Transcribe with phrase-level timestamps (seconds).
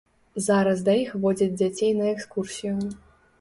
[0.45, 2.75] Зараз да іх водзяць дзяцей на экскурсію.